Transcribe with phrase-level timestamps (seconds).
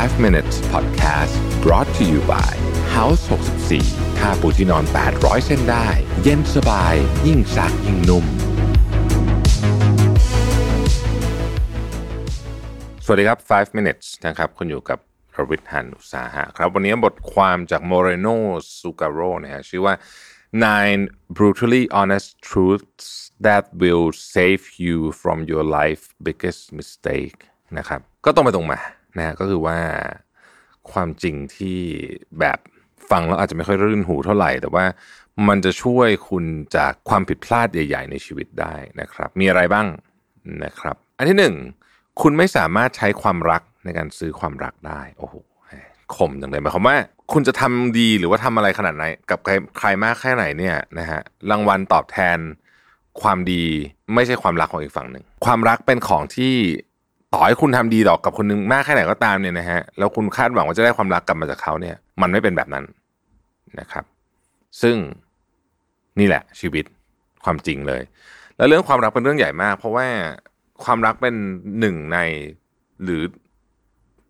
[0.00, 2.52] 5 minutes podcast brought to you by
[2.96, 3.22] House
[3.72, 4.84] 64ค่าปูที่นอน
[5.14, 5.88] 800 เส้นได้
[6.22, 6.94] เย็นสบาย
[7.26, 8.24] ยิ่งซักยิ่งนุ่ม
[13.04, 14.98] สวัสดีครับ 5 minutes นะครับ คุณอยู่กับ
[15.38, 18.28] รวิทหันอุตสาหะครับ วันนี้บทความจากโมเรโน
[18.78, 19.94] ซูการโรนะฮะชื่อว่า
[20.66, 21.02] nine
[21.36, 23.06] brutally honest truths
[23.46, 27.38] that will save you from your life biggest mistake
[27.78, 28.80] นะครับ ก็ตรงไปตรงมา
[29.18, 29.78] นะก็คือว่า
[30.92, 31.78] ความจริงที่
[32.40, 32.58] แบบ
[33.10, 34.84] ฟังแล้วอาจจะไม่ค่อยรื่นหูเท่าไหร่ แต่ว่า
[35.48, 36.44] มันจะช่วยคุณ
[36.76, 39.86] จากความผิดพลาดใหญ่ ๆ ในชีวิตได้นะครับ มีอะไรบ้าง
[40.64, 41.54] นะครับ อันที่หนึ่ง
[42.20, 45.34] คุณไม่สามารถใช้ความรักในการซื้อความรักได้โอ้โห
[46.14, 46.96] คมจังเลยหมายความว่า
[47.32, 52.38] คุณจะทำดีหรือว่าทำอะไรขนาดไหน กับใครใครมากแค่ไหนเนี่ยนะฮะรางวัลตอบแทน
[53.22, 53.64] ความดี
[54.14, 56.54] ไม่ใช่ความรักของอีกฝั่งหนึ่ง ความรักเป็นของที่
[57.32, 62.84] ต่อให้คุณทำดีดอกกับคนนึงมากแค่ไหนก็ตามเนี่ยนะฮะแล้วคุณคาดหวังว่าจะได้ความรักกลับมาจากเขาเนี่ย มันไม่เป็นแบบนั้น
[63.80, 64.04] นะครับ
[64.82, 64.96] ซึ่ง
[66.18, 66.84] นี่แหละชีวิต
[67.44, 68.02] ความจริงเลย
[68.56, 70.06] แล้วเรื่องความรักเป็นเรื่องใหญ่มาก เพราะว่า
[70.84, 71.34] ความรักเป็น
[71.80, 72.18] หนึ่งใน
[73.02, 73.22] หรือ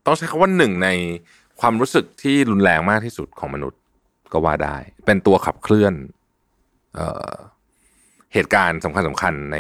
[0.07, 0.89] ต้องใช้คำว่าหนึ่งใน
[1.61, 3.81] ความรู้สึกที่รุนแรงมากที่สุดของมนุษย์
[4.33, 5.95] ก็ว่าได้ เป็นตัวขับเคลื่อน
[6.95, 7.35] เออ
[8.35, 9.59] เหตุการณ์สำคัญสำคัญใน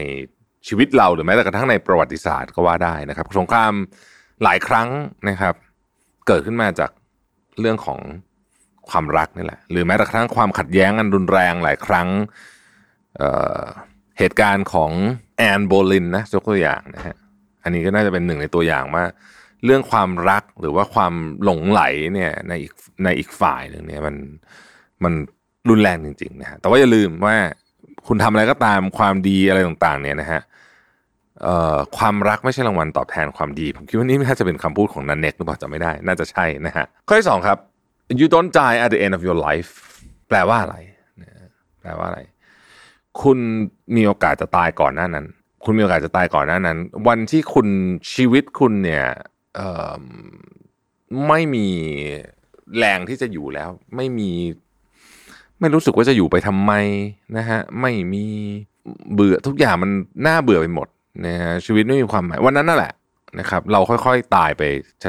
[0.68, 3.72] ชีวิตเราหรือแม้แต่กระทั่งในประวัติศาสตร์ก็ว่าได้นะครับ สงคราม
[4.42, 4.88] หลายครั้ง
[5.28, 5.54] นะครับ
[6.26, 6.90] เกิดขึ้นมาจาก
[7.60, 8.00] เรื่องของ
[8.90, 12.08] ความรักนี่แหละ หรือแม้แต่กระทั่งความขัดแย้งอันรุนแรงหลายครั้ง
[13.18, 14.90] เเหตุการณ์ของ
[15.36, 17.16] แอนโบลินนะยกตัวอย่างนะฮะ
[17.62, 19.04] อันนี้ก็น่าจะเป็นหนึ่งในตัวอย่างว่า
[19.64, 21.82] เรื่องความรักหรือว่าความหลงไหล
[22.14, 22.72] เนี่ยในอีก
[23.04, 24.16] ในอีกฝ่ายหนึ่งเนี่ยมัน
[25.04, 25.12] มัน
[25.68, 27.36] รุนแรงจริงๆนะฮะแต่ว่าอย่าลืมว่า
[28.06, 30.40] คุณทำอะไรก็ตามความดีอะไรต่างๆ เนี่ยนะฮะ
[31.96, 37.58] ความรักไม่ใช่รางวัลตอบแทนความดี ผมคิดว่านี่น่าจะเป็นคำพูดของนันเน็กหรือเปล่าจำไม่ได้ น่าจะใช่นะฮะข้อที่สองครับ
[38.20, 39.70] you don't die at the end of your life
[40.28, 40.76] แปลว่าอะไร
[41.80, 42.20] แปลว่าอะไร
[43.22, 43.38] คุณ
[43.96, 45.26] มีโอกาสจะตายก่อนหน้านั้น
[45.64, 47.68] คุณมีโอกาสจะตายก่อนหน้านั้น วันที่คุณ
[48.12, 49.04] ชีวิตคุณเนี่ย
[51.28, 51.66] ไม่มี
[52.78, 54.30] แรงที่จะอยู่แล้ว ไม่มี
[55.62, 56.72] ไม่รู้สึกว่าจะอยู่ไปทำไม
[57.36, 58.26] นะฮะไม่มี
[59.14, 59.90] เบื่อทุกอย่างมัน
[60.26, 60.88] น่าเบื่อไปหมด
[61.26, 62.94] นะฮะชีวิตไม่มีความหมายวันนั้นนั่นแหละ
[63.38, 64.62] นะครับเราค่อยๆตายไป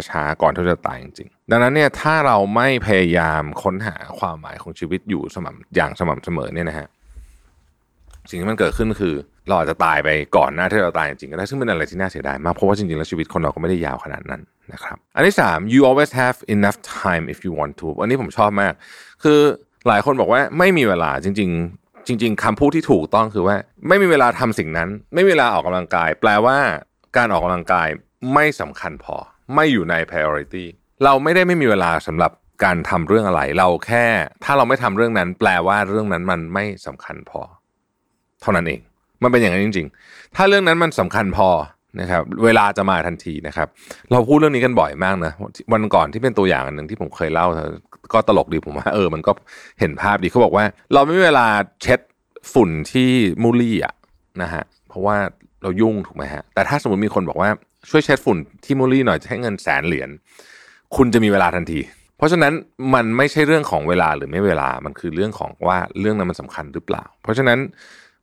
[0.09, 6.87] ช้าๆก่อนที่จะตายจริงๆ ดังนั้นเนี่ยถ้าเราไม่พยายามค้นหาความหมายของชีวิตอยู่สม่ำอย่างสม่ำเสมอเนี่ยนะฮะ
[8.29, 9.15] สิ่งที่มันเกิดขึ้นคือ
[9.47, 14.41] เราอาจจะตายไปก่อนหน้าที่เราตายจริงๆก็ได้ซึ่งเป็นอะไรที่น่าเสียดายมากเพราะว่าจริงๆแล้วชีวิตคนเราก็ไม่ได้ยาวขนาดนั้น
[14.73, 18.73] นะครับอันที่สาม you always have enough time if you want to อันนี้ผมชอบมาก
[19.23, 19.39] คือ
[19.87, 21.49] หลายคนบอกว่าไม่มีเวลาจริง
[21.79, 23.55] ๆ จริง ๆคำพูดที่ถูกต้องคือว่า
[23.87, 26.57] ไม่มีเวลาทำสิ่งนั้น ไม่มีเวลาออกกำลังกาย แปลว่า
[27.17, 27.87] การออกกำลังกาย
[28.33, 29.15] ไม่สำคัญพอ
[29.55, 30.65] ไม่อยู่ใน priority
[31.03, 32.31] เราไม่ได้ไม่มีเวลาสำหรับ
[32.63, 34.05] การทำเรื่องอะไร เราแค่
[34.43, 37.41] ถ้าเราไม่ทำเรื่องนั้น แปลว่าเรื่องนั้นมันไม่สำคัญพอ
[38.41, 38.81] เท่านั้นเอง
[39.23, 41.49] มันเป็นอย่างนั้นจริง ๆ ถ้าเรื่องนั้นมันสำคัญพอ
[42.01, 43.67] นะครับเวลาจะมาทันทีนะครับ
[44.11, 45.33] เราพูดเรื่องนี้กันบ่อยมากนะ
[45.73, 47.47] วันก่อนที่เป็นตัวอย่างหนึ่งที่ผมเคยเล่า
[48.13, 49.31] ก็ตลกดีผมว่าเออมันก็
[49.79, 51.47] เห็นภาพดีเขาบอกว่า เราไม่มีเวลา
[51.81, 51.99] เช็ด
[52.53, 53.09] ฝุ่นที่
[53.43, 53.93] มูลี่อะ
[54.41, 55.15] นะฮะเพราะว่า
[55.61, 57.49] เรายุ่งถูกไหมฮะแต่ถ้าสมมติมีคนบอกว่า
[57.89, 60.09] ช่วยเช็ดฝุ่นที่มูลี่หน่อยจะให้เงินแสนเหรียญ
[60.95, 61.79] คุณจะมีเวลาทันที
[62.17, 62.53] เพราะฉะนั้น
[62.93, 67.59] มันไม่ใช่เรื่องของเวลาหรือไม่เวลามันคือเรื่องของว่าเรื่องนั้นมันสำคัญหรือเปล่า เพราะฉะนั้น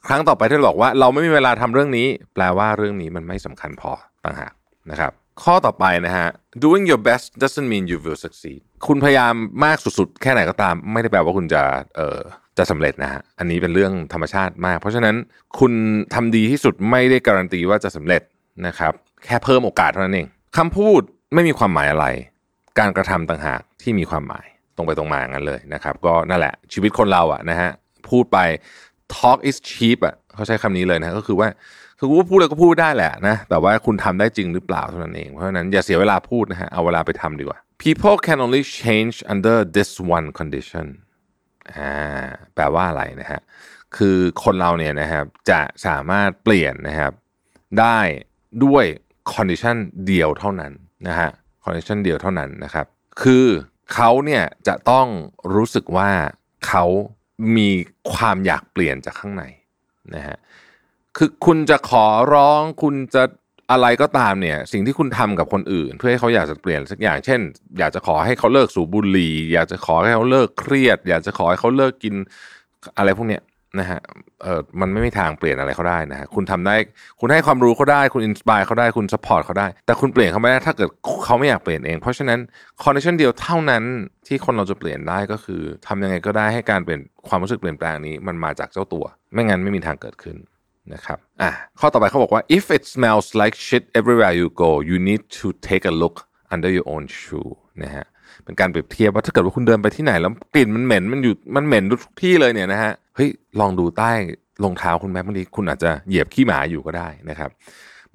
[0.06, 3.92] ครั้งต่อไปที่เราบอกว่าเราไม่มีเวลาทำเรื่องนี้ แปลว่าเรื่องนี้มันไม่สำคัญพอ
[4.24, 4.52] ต่างหาก
[4.90, 5.12] นะครับ
[5.42, 6.28] ข้อต่อไปนะฮะ
[6.64, 11.62] doing your best doesn't mean you will succeed คุณพยายามมากสุดๆ แค่ไหนก็ตาม ไม่ได้แปลว่าคุณจะ
[11.96, 12.18] เอ่อ
[12.58, 15.14] จะสำเร็จนะฮะอันนี้เป็นเรื่องธรรมชาติมาก เพราะฉะนั้น
[15.58, 15.72] คุณ
[16.14, 18.22] ทำดีที่สุดไม่ได้การันตีว่าจะสำเร็จ
[18.66, 18.92] นะครับ
[19.24, 20.26] แค่เพิ่มโอกาสเท่านั้นเอง
[20.56, 21.00] คำพูด
[21.34, 22.06] ไม่มีความหมายอะไร
[22.78, 24.46] การกระทำต่างหากที่มีความหมาย
[24.76, 27.70] ตรงไปตรงมาอย่างนั้นเลยนะครับ ก็นั่นแหละชีวิตคนเราอะนะฮะ
[28.08, 28.38] พูดไป
[29.14, 31.48] talk is cheap อะเขาใช้คำนี้เลยนะก็คือว่า
[31.98, 40.86] คือว่าพูดอะไรก็พูดได้แหละนะแต่ว่าคุณทำได้จริงหรือเปล่าเท่านั้นเองเพราะฉะนั้นอย่าเสียเวลาพูดนะฮะเอาเวลาไปทำดีกว่า people can only change under this one condition
[41.76, 43.40] อ่าแปลว่าอะไรนะฮะ
[43.96, 47.12] คือคนเราเนี่ยนะครับจะสามารถเปลี่ยนนะครับ
[47.80, 47.98] ได้
[48.64, 48.84] ด้วย
[49.32, 50.72] condition เดียวเท่านั้น
[51.08, 51.30] นะฮะ
[51.64, 52.86] condition เดียวเท่านั้นนะครับ
[53.22, 53.46] คือ
[53.94, 55.06] เขาเนี่ยจะต้อง
[55.54, 56.10] รู้สึกว่า
[56.66, 56.84] เขา
[57.56, 57.68] มี
[58.12, 59.44] ความอยากเปลี่ยนจากข้างใน
[60.14, 60.36] นะฮะ
[61.16, 63.24] คือคุณจะขอร้องคุณจะ
[63.70, 67.40] อะไรก็ตามเนี่ย สิ่งที่คุณทำกับคนอื่น เพื่อให้เขาอยากจะเปลี่ยนสักอย่าง เช่น
[67.78, 72.14] อยากจะขอให้เขาเลิกสูบบุหรี่ อยากจะขอให้เขาเลิกเครียด อยากจะขอให้เขาเลิกกิน
[72.98, 73.42] อะไรพวกเนี้ย
[73.78, 74.00] นะฮะ
[74.42, 76.74] เออมันไม่มีทางเปลี่ยนอะไรเขาได้นะฮะ คุณทำได้
[77.20, 80.88] คุณให้ความรู้เขาได้ คุณ inspire เขาได้ คุณ support เขาได้ แต่คุณเปลี่ยนเขาไม่ได้ ถ้าเกิด
[81.24, 82.38] เขาไม่อยากเปลี่ยนเอง เพราะฉะนั้น
[82.82, 83.84] condition เดียวเท่านั้น
[84.26, 90.36] ที่คนเราจะเปลี่ยนได้ก็คือทำยังไงก็ได้ให้การเปลี่ยนความรู้สึกเปลี่ยนแปลงนี้ มันมาจากเจ้าตัว ไม่งั้นไม่มีทางเกิดขึ้น
[90.94, 91.50] นะครับอะ
[91.80, 96.16] ข้อต่อไปเขาบอกว่า if it smells like shit everywhere you go you need to take a look
[96.54, 97.50] under your own shoe
[97.82, 98.06] นะฮะ
[98.44, 104.10] เป็นการเปรียบเทียบว่าถ้าเกิดว่าคุณเดินไปที่ไหน แล้วกลิ่นมันเหม็นมันอยู่มันเหม็นทุกที่เลยเนี่ยนะฮะเฮ้ยลองดูใต้
[104.64, 107.50] รองเท้าคุณมั่งบางทีคุณอาจจะเหยียบขี้หมาอยู่ก็ได้นะครับ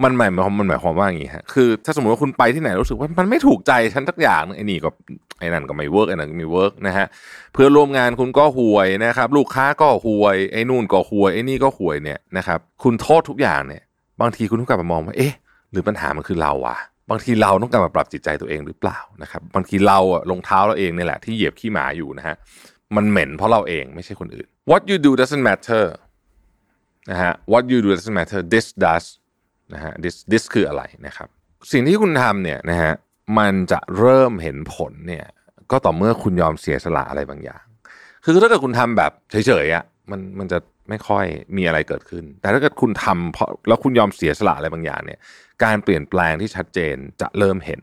[0.03, 4.89] มันหมายความมันหมายความว่าอย่างนี้ฮะคือถ้าสมมติว่าคุณไปที่ไหนรู้สึกว่ามันไม่ถูกใจฉันสักอย่างไอ้นี่ก็
[5.39, 7.05] ไอ้นั่นก็ไม่ work ไอ้นั่นก็ไม่ work นะฮะ
[7.53, 13.83] เพื่อนร่วมงานคุณก็ห่วยนะครับ ลูกค้าก็ห่วยไอ้นู่นก็ห่วยไอ้นี่ก็ห่วยเนี่ยนะครับ คุณโทษทุกอย่างเนี่ย
[14.21, 15.33] บางทีคุณต้องกลับมามองว่าเอ๊ะ
[15.71, 16.77] หรือปัญหามันคือเราอะ
[17.09, 22.35] บางทีเราต้องกลับมาปรับจิตใจตัวเองหรือเปล่านะครับ บางทีเราอะรองเท้าเราเองเนี่ยแหละที่เหยียบขี้หมาอยู่นะฮะ
[22.95, 25.85] มันเหม็นเพราะเราเองไม่ใช่คนอื่น what you do doesn't matter
[27.11, 29.05] นะฮะ what you do doesn't matter this does
[29.73, 31.27] นะฮะ this this คืออะไรนะครับ
[31.71, 32.93] สิ่งที่คุณทำเนี่ยนะฮะ
[33.39, 35.25] มันจะเริ่มเห็นผลเนี่ย
[35.71, 37.63] ก็ต่อเมื่อคุณยอมเสียสละอะไรบางอย่าง
[38.23, 40.57] คือถ้าเกิดคุณทำแบบเฉยๆอะมันมันจะ
[40.89, 41.25] ไม่ค่อย
[41.57, 45.19] มีอะไรเกิดขึ้น แต่ถ้าเกิดคุณทำเพราะแล้วคุณยอมเสียสละอะไรบางอย่างเนี่ย
[45.63, 47.81] การเปลี่ยนแปลงที่ชัดเจนจะเริ่มเห็น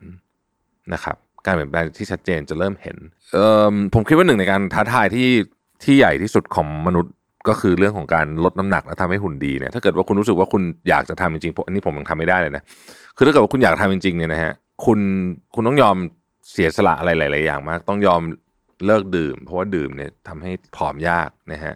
[0.93, 2.96] นะครับ การเปลี่ยนแปลงที่ชัดเจนจะเริ่มเห็น
[3.32, 5.28] เอ่อผมคิดว่าหนึ่งในการท้าทายที่
[5.85, 7.14] ที่ใหญ่ที่สุดของมนุษย์
[7.49, 12.62] ก็คือเรื่องของการลดน้ำหนักและทำให้หุ่นดีเนี่ยถ้าเกิดว่าคุณรู้สึกว่าคุณอยากจะทำจริงๆอันนี้ผมยังทำไม่ได้เลยนะ
[13.17, 14.53] คือถ้าเกิดว่าคุณอยากทำจริงๆเนี่ยนะฮะ
[14.85, 14.99] คุณ
[15.55, 15.97] คุณต้องยอม
[16.53, 18.23] เสียสละอะไรหลายๆอย่างมาก ต้องยอม
[18.87, 21.75] เลิกดื่ม เพราะว่าดื่มเนี่ยทำให้ผอมยากนะฮะ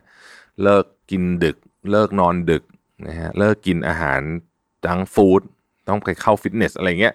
[0.62, 1.56] เลิกกินดึก
[1.90, 2.62] เลิกนอนดึก
[3.08, 4.20] นะฮะเลิกกินอาหาร
[4.84, 5.42] junk food
[5.88, 7.14] ต้องไปเข้าฟิตเนสอะไรเงี้ย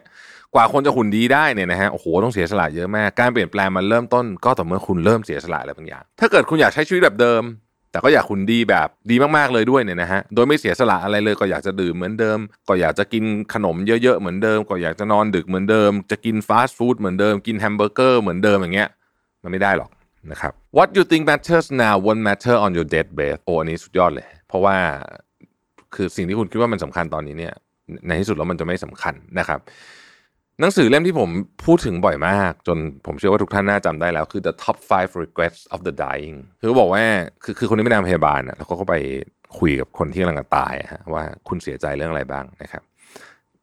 [0.53, 7.41] กว่าคนจะหุ่นดีได้เนี่ยนะฮะโอ้โหต้องเสียสละเยอะมาก การเปลี่ยนแปลงมันเริ่มต้นก็ต่อเมื่อคุณเริ่มเสียสละอะไรบางอย่าง ถ้าเกิดคุณอยากใช้ชีวิตแบบเดิม
[7.91, 13.23] แต่ก็อยากหุ่นดีแบบดีมากๆเลยด้วยเนี่ยนะฮะ โดยไม่เสียสละอะไรเลยก็อยากจะดื่มเหมือนเดิม ก็อยากจะกิน
[13.53, 18.89] ขนมเยอะๆเหมือนเดิม ก็อยากจะนอนดึกเหมือนเดิม จะกินฟาสต์ฟู้ดเหมือนเดิม กินแฮมเบอร์เกอร์เหมือนเดิมอย่างเงี้ย
[19.43, 19.89] มันไม่ได้หรอก
[20.31, 24.75] นะครับ What you think matters now won't matter on your deathbed โอ้อันนี้สุดยอดเลย เพราะว่า
[25.95, 27.53] คือสิ่งที่คุณคิดว่ามันสำคัญตอนนี้เนี่ย
[28.07, 29.59] ในที่สุดแล้วมันจะไม่สำคัญนะครับ
[30.61, 31.29] หนังสือเล่มที่ผม
[31.65, 37.03] พูดถึงบ่อยมาก จนผมเชื่อว่าทุกท่านน่าจำได้แล้ว คือ the top five regrets of the dying คือบอกว่า
[37.43, 38.95] คือคือคนนี้เป็นนางพยาบาลนะแล้วเขาก็ไป
[39.59, 42.83] คุยกับคนที่กำลังจะตายฮะว่าคุณเสียใจเรื่องอะไรบ้างนะครับ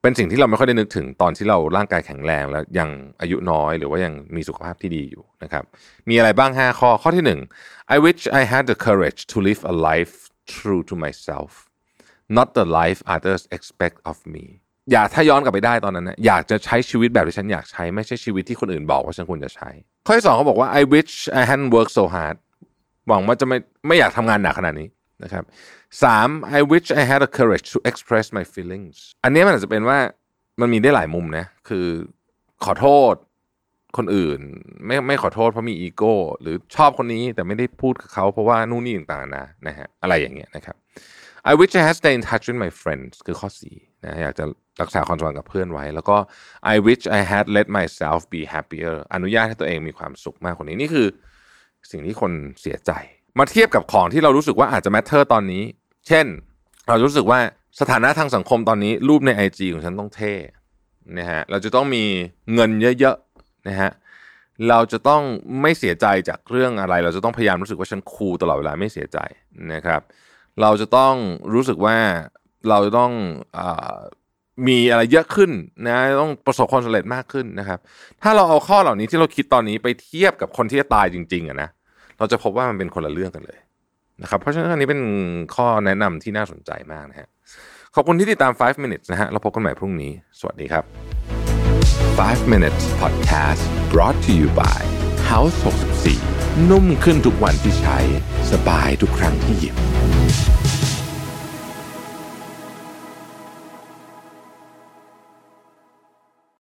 [0.03, 2.89] เป็นสิ่งที่เราไม่ค่อยได้นึกถึงตอนที่เราร่างกายแข็งแรงแล้วยัง
[3.21, 5.65] อายุน้อยหรือว่ายังมีสุขภาพที่ดีอยู่นะครับ
[6.09, 7.25] มีอะไรบ้าง 5 ข้อข้อที่
[7.59, 10.15] 1 I wish I had the courage to live a life
[10.55, 11.51] true to myself
[12.37, 14.47] not the life others expect of me
[14.93, 19.71] อยากถ้าย้อนกลับไปได้ตอนนั้นนะอยากจะใช้ชีวิตแบบที่ฉันอยากใช้ไม่ใช่ชีวิตที่คนอื่นบอกว่าฉันควรจะใช้
[20.07, 22.37] ข้อที่สองเขาบอกว่า I wish I hadn't worked so hard
[23.09, 24.89] หวังว่าจะไม่ไม่อยากทำงานหนักขนาดนี้
[25.25, 25.45] นะครับ
[26.03, 29.99] สาม I wish I had the courage to express my feelings อันนี้มันอาจจะเป็นว่า
[30.61, 31.87] มันมีได้หลายมุมนะ คือ
[32.65, 33.15] ขอโทษ
[33.97, 34.41] คนอื่น
[34.87, 40.77] ไม่ไม่ขอโทษเพราะมีอีโก้ หรือชอบคนนี้แต่ไม่ได้พูดกับเขาเพราะว่านู่นนี่ต่างๆนะนะฮะอะไรอย่างเงี้ยนะครับ
[41.51, 44.45] I wish I had stayed in touch with my friends คือข้อสี่นะอยากจะ
[44.81, 46.17] รักษาความสัมพันธ์กับเพื่อนไว้ แล้วก็
[46.73, 51.07] I wish I had let myself be happier อนุญาตให้ตัวเองมีความสุขมากกว่านี้นี่คือ
[51.91, 52.93] สิ่งที่คนเสียใจ
[53.39, 55.63] มาเทียบกับของที่เรารู้สึกว่าอาจจะ matter ตอนนี้
[56.09, 56.27] เช่น
[56.89, 57.41] เรารู้สึกว่า
[57.81, 60.35] สถานะทางสังคมตอนนี้ รูปใน IG ของฉันต้องเท่
[61.19, 62.05] นะฮะเราจะต้องมี
[62.55, 62.71] เงิน
[63.01, 63.91] เยอะๆนะฮะ
[64.69, 65.23] เราจะต้อง
[65.61, 69.19] ไม่เสียใจจากเรื่องอะไร เราจะต้องพยายามรู้สึกว่าฉันคูลตลอดเวลาไม่เสียใจ
[69.73, 70.01] นะครับ
[70.61, 71.15] เราจะต้อง
[71.55, 71.97] รู้สึกว่า
[72.69, 73.13] เราจะต้อง
[73.59, 73.61] อ
[74.67, 75.51] มีอะไรเยอะขึ้น
[75.87, 77.79] นะต้องประสบความสำเร็จมากขึ้นนะครับ
[78.23, 81.69] ถ้าเราเอาข้อเหล่านี้ที่เราคิดตอนนี้ไปเทียบกับคนที่จะตายจริงๆอะนะ
[82.19, 83.59] เราจะพบว่ามันเป็นคนละเรื่องกันเลย
[84.23, 85.03] นะครับเพราะฉะนั้นอันนี้เป็น
[85.55, 87.29] ข้อแนะนำที่น่าสนใจมากนะฮะ
[87.95, 90.85] ขอบคุณที่ติดตาม 5 minutes นะฮะเราพบกันใหม่พรุ่งนี้ สวัสดีครับ
[92.19, 93.63] 5 minutes podcast
[93.93, 94.81] brought to you by
[95.31, 95.57] House
[96.15, 97.99] 64 นุ่มขึ้นทุกวันที่ใช้
[98.53, 99.75] สบายทุกครั้งที่หยิบ